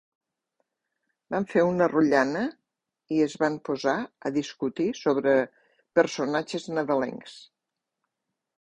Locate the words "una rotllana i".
1.71-3.21